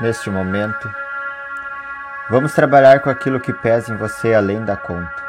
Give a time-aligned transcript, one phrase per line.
[0.00, 0.92] neste momento,
[2.28, 5.22] vamos trabalhar com aquilo que pesa em você além da conta,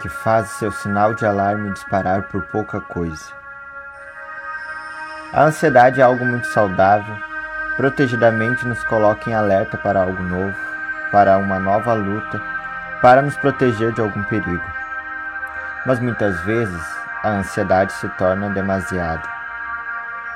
[0.00, 3.32] que faz seu sinal de alarme disparar por pouca coisa.
[5.32, 7.16] A ansiedade é algo muito saudável,
[7.76, 10.56] protegidamente nos coloca em alerta para algo novo,
[11.10, 12.40] para uma nova luta,
[13.00, 14.64] para nos proteger de algum perigo.
[15.86, 16.82] Mas muitas vezes
[17.22, 19.22] a ansiedade se torna demasiada.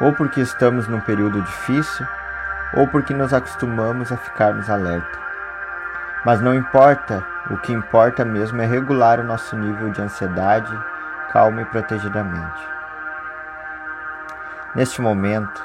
[0.00, 2.06] Ou porque estamos num período difícil,
[2.72, 5.18] ou porque nos acostumamos a ficarmos alerta.
[6.24, 10.72] Mas não importa, o que importa mesmo é regular o nosso nível de ansiedade,
[11.32, 12.68] calma e protegidamente.
[14.74, 15.62] Neste momento,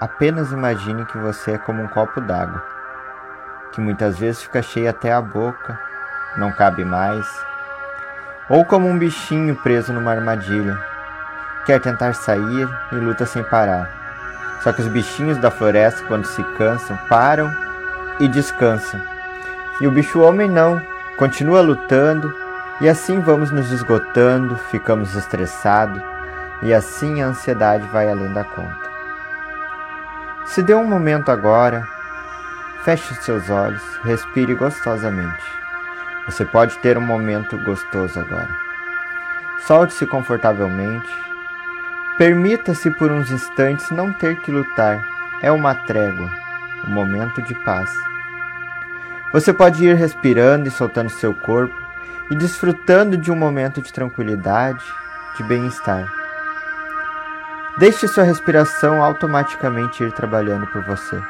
[0.00, 2.64] apenas imagine que você é como um copo d'água,
[3.72, 5.78] que muitas vezes fica cheio até a boca,
[6.36, 7.26] não cabe mais,
[8.48, 10.76] ou como um bichinho preso numa armadilha,
[11.66, 14.05] quer tentar sair e luta sem parar
[14.62, 17.50] só que os bichinhos da floresta, quando se cansam, param
[18.18, 19.00] e descansam.
[19.80, 20.80] E o bicho homem não,
[21.16, 22.34] continua lutando,
[22.80, 26.02] e assim vamos nos esgotando, ficamos estressados,
[26.62, 28.86] e assim a ansiedade vai além da conta.
[30.46, 31.86] Se dê um momento agora,
[32.84, 35.42] feche seus olhos, respire gostosamente.
[36.26, 38.48] Você pode ter um momento gostoso agora.
[39.66, 41.08] Solte-se confortavelmente
[42.18, 45.06] Permita-se por uns instantes não ter que lutar.
[45.42, 46.30] É uma trégua,
[46.88, 47.90] um momento de paz.
[49.34, 51.76] Você pode ir respirando e soltando seu corpo
[52.30, 54.82] e desfrutando de um momento de tranquilidade,
[55.36, 56.10] de bem-estar.
[57.76, 61.20] Deixe sua respiração automaticamente ir trabalhando por você.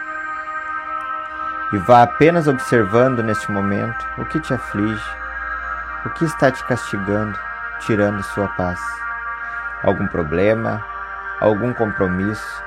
[1.72, 5.10] E vá apenas observando neste momento o que te aflige,
[6.04, 7.36] o que está te castigando,
[7.80, 8.78] tirando sua paz
[9.82, 10.84] algum problema,
[11.40, 12.62] algum compromisso,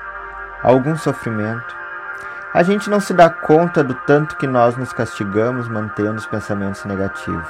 [0.63, 1.75] algum sofrimento.
[2.53, 6.83] A gente não se dá conta do tanto que nós nos castigamos mantendo os pensamentos
[6.85, 7.47] negativos.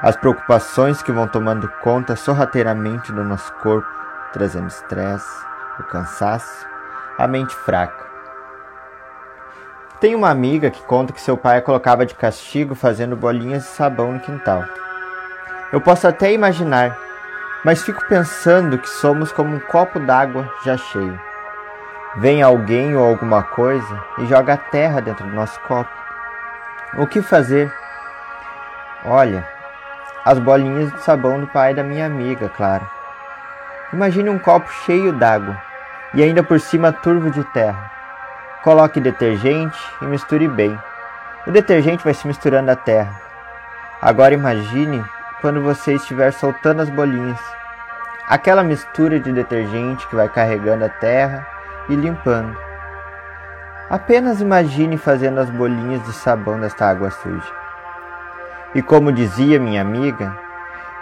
[0.00, 3.88] As preocupações que vão tomando conta sorrateiramente do nosso corpo,
[4.32, 5.44] trazendo estresse,
[5.80, 6.66] o cansaço,
[7.18, 8.04] a mente fraca.
[9.98, 13.70] Tem uma amiga que conta que seu pai a colocava de castigo fazendo bolinhas de
[13.70, 14.64] sabão no quintal.
[15.72, 17.05] Eu posso até imaginar
[17.66, 21.20] mas fico pensando que somos como um copo d'água já cheio.
[22.14, 25.90] Vem alguém ou alguma coisa e joga a terra dentro do nosso copo.
[26.96, 27.68] O que fazer?
[29.04, 29.44] Olha,
[30.24, 32.88] as bolinhas de sabão do pai da minha amiga, claro.
[33.92, 35.60] Imagine um copo cheio d'água
[36.14, 37.90] e ainda por cima turvo de terra.
[38.62, 40.80] Coloque detergente e misture bem.
[41.44, 43.20] O detergente vai se misturando à terra.
[44.00, 45.04] Agora imagine
[45.40, 47.38] quando você estiver soltando as bolinhas
[48.28, 51.46] aquela mistura de detergente que vai carregando a terra
[51.88, 52.56] e limpando.
[53.88, 57.54] Apenas imagine fazendo as bolinhas de sabão desta água suja.
[58.74, 60.36] E como dizia minha amiga,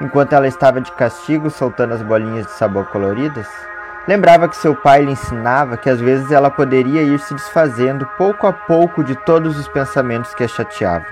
[0.01, 3.49] enquanto ela estava de castigo soltando as bolinhas de sabão coloridas,
[4.07, 8.47] lembrava que seu pai lhe ensinava que às vezes ela poderia ir se desfazendo pouco
[8.47, 11.09] a pouco de todos os pensamentos que a chateavam.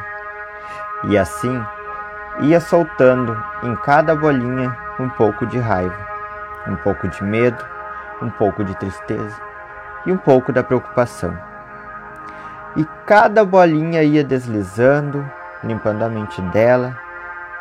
[1.04, 1.64] E assim,
[2.40, 5.96] ia soltando em cada bolinha um pouco de raiva,
[6.66, 7.62] um pouco de medo,
[8.20, 9.40] um pouco de tristeza
[10.06, 11.36] e um pouco da preocupação.
[12.76, 15.28] E cada bolinha ia deslizando,
[15.62, 16.98] limpando a mente dela,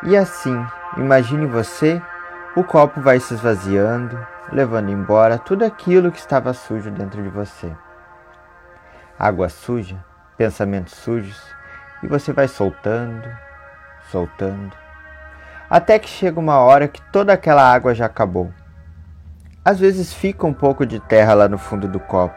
[0.02, 0.66] e assim,
[0.96, 2.00] imagine você,
[2.56, 4.18] o copo vai se esvaziando,
[4.50, 7.70] levando embora tudo aquilo que estava sujo dentro de você.
[9.18, 10.02] Água suja,
[10.36, 11.40] pensamentos sujos,
[12.02, 13.28] e você vai soltando,
[14.12, 14.76] soltando,
[15.70, 18.52] até que chega uma hora que toda aquela água já acabou.
[19.64, 22.34] Às vezes fica um pouco de terra lá no fundo do copo.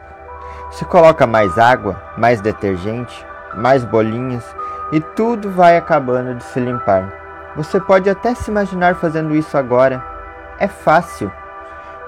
[0.70, 4.44] Se coloca mais água, mais detergente, mais bolinhas
[4.90, 7.12] e tudo vai acabando de se limpar.
[7.54, 10.02] Você pode até se imaginar fazendo isso agora.
[10.58, 11.30] É fácil.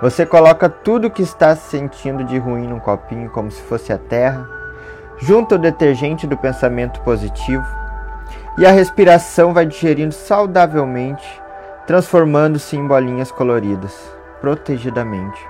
[0.00, 4.48] Você coloca tudo que está sentindo de ruim num copinho como se fosse a terra,
[5.18, 7.77] junta o detergente do pensamento positivo
[8.58, 11.40] e a respiração vai digerindo saudavelmente,
[11.86, 13.96] transformando-se em bolinhas coloridas,
[14.40, 15.40] protegidamente.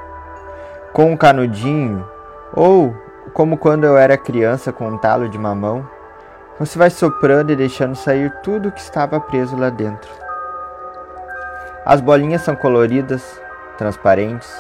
[0.93, 2.07] Com um canudinho,
[2.53, 2.95] ou
[3.33, 5.89] como quando eu era criança com um talo de mamão,
[6.59, 10.11] você vai soprando e deixando sair tudo que estava preso lá dentro.
[11.87, 13.41] As bolinhas são coloridas,
[13.79, 14.53] transparentes,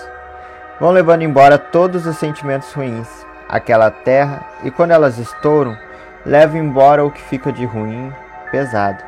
[0.81, 3.09] vão levando embora todos os sentimentos ruins,
[3.47, 5.77] aquela terra, e quando elas estouram,
[6.25, 8.11] levam embora o que fica de ruim,
[8.50, 9.03] pesado.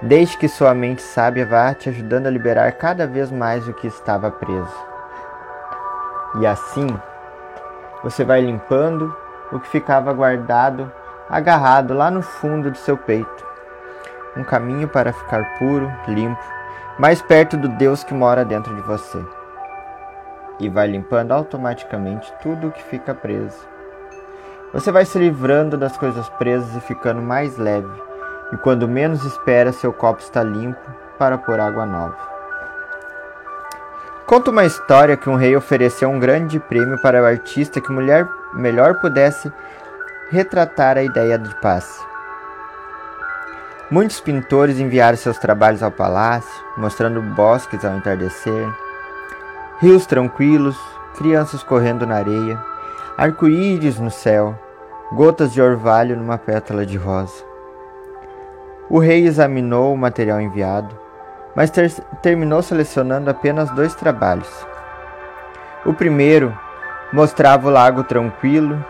[0.00, 3.86] Desde que sua mente sábia vá te ajudando a liberar cada vez mais o que
[3.86, 4.92] estava preso.
[6.40, 6.88] E assim,
[8.02, 9.14] você vai limpando
[9.52, 10.90] o que ficava guardado,
[11.28, 13.46] agarrado lá no fundo de seu peito.
[14.36, 16.42] Um caminho para ficar puro, limpo,
[16.98, 19.24] mais perto do Deus que mora dentro de você.
[20.58, 23.71] E vai limpando automaticamente tudo o que fica preso.
[24.72, 27.92] Você vai se livrando das coisas presas e ficando mais leve.
[28.52, 30.80] E quando menos espera, seu copo está limpo
[31.18, 32.16] para pôr água nova.
[34.26, 38.26] Conta uma história que um rei ofereceu um grande prêmio para o artista que mulher
[38.54, 39.52] melhor pudesse
[40.30, 42.02] retratar a ideia de paz.
[43.90, 48.72] Muitos pintores enviaram seus trabalhos ao palácio, mostrando bosques ao entardecer,
[49.80, 50.80] rios tranquilos,
[51.18, 52.71] crianças correndo na areia,
[53.16, 54.58] arco-íris no céu,
[55.12, 57.44] gotas de orvalho numa pétala de rosa.
[58.88, 60.98] O rei examinou o material enviado,
[61.54, 61.90] mas ter
[62.22, 64.48] terminou selecionando apenas dois trabalhos.
[65.84, 66.56] O primeiro
[67.12, 68.82] mostrava o lago tranquilo,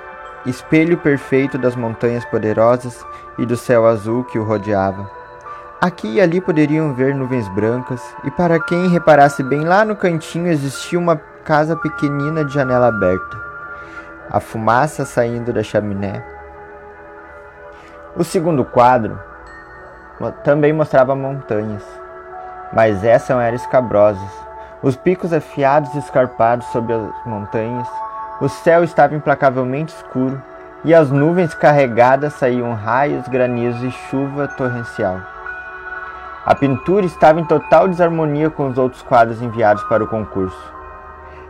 [0.46, 3.04] espelho perfeito das montanhas poderosas
[3.38, 5.10] e do céu azul que o rodeava.
[5.80, 10.46] Aqui e ali poderiam ver nuvens brancas, e para quem reparasse bem lá no cantinho
[10.46, 13.51] existia uma casa pequenina de janela aberta
[14.30, 16.22] a fumaça saindo da chaminé.
[18.16, 19.18] O segundo quadro
[20.44, 21.82] também mostrava montanhas,
[22.72, 24.30] mas essas eram escabrosas.
[24.82, 27.88] Os picos afiados e escarpados sobre as montanhas,
[28.40, 30.42] o céu estava implacavelmente escuro
[30.84, 35.20] e as nuvens carregadas saíam raios, granizos e chuva torrencial.
[36.44, 40.72] A pintura estava em total desarmonia com os outros quadros enviados para o concurso.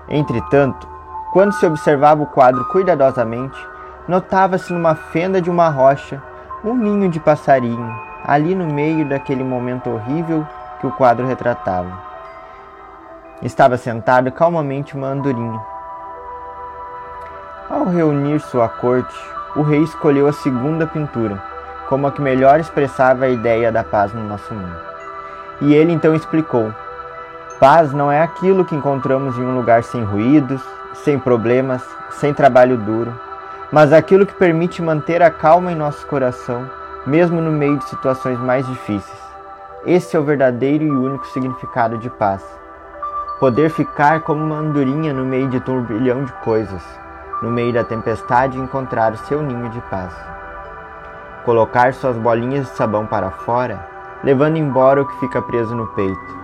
[0.07, 0.87] Entretanto,
[1.33, 3.59] quando se observava o quadro cuidadosamente,
[4.07, 6.23] notava-se numa fenda de uma rocha
[6.65, 7.93] um ninho de passarinho,
[8.25, 10.47] ali no meio daquele momento horrível
[10.81, 11.91] que o quadro retratava.
[13.43, 15.61] Estava sentado calmamente uma andorinha.
[17.69, 19.15] Ao reunir sua corte,
[19.57, 21.43] o rei escolheu a segunda pintura,
[21.89, 24.77] como a que melhor expressava a ideia da paz no nosso mundo.
[25.63, 26.73] E ele então explicou:
[27.59, 30.63] Paz não é aquilo que encontramos em um lugar sem ruídos,
[30.95, 33.13] sem problemas, sem trabalho duro,
[33.71, 36.69] mas aquilo que permite manter a calma em nosso coração,
[37.07, 39.23] mesmo no meio de situações mais difíceis.
[39.85, 42.45] Esse é o verdadeiro e único significado de paz.
[43.41, 46.83] Poder ficar como uma andorinha no meio de turbilhão de coisas,
[47.43, 50.15] no meio da tempestade encontrar o seu ninho de paz.
[51.45, 53.85] Colocar suas bolinhas de sabão para fora,
[54.23, 56.42] levando embora o que fica preso no peito.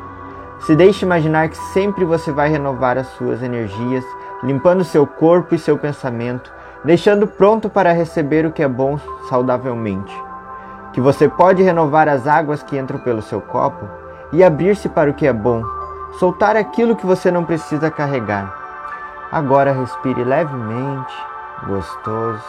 [0.60, 4.04] Se deixe imaginar que sempre você vai renovar as suas energias
[4.42, 6.52] limpando seu corpo e seu pensamento,
[6.84, 10.14] deixando pronto para receber o que é bom saudavelmente.
[10.92, 13.88] Que você pode renovar as águas que entram pelo seu copo
[14.32, 15.62] e abrir-se para o que é bom,
[16.18, 18.54] soltar aquilo que você não precisa carregar.
[19.30, 21.14] Agora respire levemente,
[21.66, 22.44] gostoso,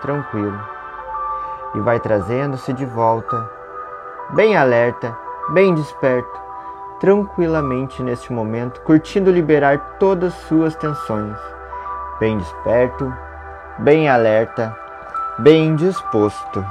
[0.00, 0.58] tranquilo,
[1.74, 3.50] e vai trazendo-se de volta,
[4.30, 5.16] bem alerta,
[5.50, 6.42] bem desperto
[7.02, 11.36] tranquilamente neste momento, curtindo liberar todas suas tensões.
[12.20, 13.12] Bem desperto,
[13.80, 14.72] bem alerta,
[15.40, 16.64] bem disposto.